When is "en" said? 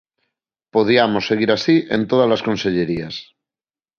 1.95-2.01